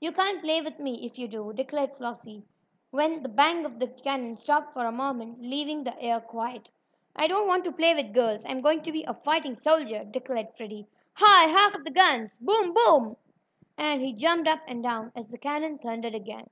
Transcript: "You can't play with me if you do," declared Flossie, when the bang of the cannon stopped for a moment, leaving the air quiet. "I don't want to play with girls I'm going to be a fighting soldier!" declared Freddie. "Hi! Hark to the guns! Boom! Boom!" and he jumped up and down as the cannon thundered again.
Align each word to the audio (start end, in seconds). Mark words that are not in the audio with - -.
"You 0.00 0.12
can't 0.12 0.42
play 0.42 0.60
with 0.60 0.78
me 0.80 1.06
if 1.06 1.18
you 1.18 1.28
do," 1.28 1.50
declared 1.54 1.94
Flossie, 1.96 2.44
when 2.90 3.22
the 3.22 3.28
bang 3.30 3.64
of 3.64 3.78
the 3.80 3.86
cannon 3.88 4.36
stopped 4.36 4.74
for 4.74 4.84
a 4.84 4.92
moment, 4.92 5.40
leaving 5.40 5.82
the 5.82 5.98
air 5.98 6.20
quiet. 6.20 6.70
"I 7.16 7.26
don't 7.26 7.48
want 7.48 7.64
to 7.64 7.72
play 7.72 7.94
with 7.94 8.12
girls 8.12 8.44
I'm 8.46 8.60
going 8.60 8.82
to 8.82 8.92
be 8.92 9.04
a 9.04 9.14
fighting 9.14 9.54
soldier!" 9.54 10.04
declared 10.04 10.54
Freddie. 10.58 10.88
"Hi! 11.14 11.50
Hark 11.50 11.72
to 11.76 11.82
the 11.82 11.90
guns! 11.90 12.36
Boom! 12.36 12.74
Boom!" 12.74 13.16
and 13.78 14.02
he 14.02 14.12
jumped 14.12 14.46
up 14.46 14.60
and 14.68 14.82
down 14.82 15.10
as 15.16 15.26
the 15.28 15.38
cannon 15.38 15.78
thundered 15.78 16.14
again. 16.14 16.50